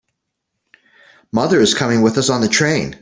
[1.31, 2.99] Mother is coming with us on the train.